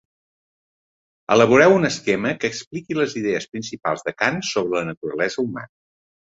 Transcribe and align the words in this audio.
Elaboreu 1.35 1.73
un 1.75 1.85
esquema 1.91 2.33
que 2.41 2.51
explique 2.53 2.99
les 3.03 3.15
idees 3.23 3.47
principals 3.53 4.05
de 4.11 4.17
Kant 4.25 4.43
sobre 4.51 4.81
la 4.81 4.85
naturalesa 4.93 5.45
humana. 5.49 5.75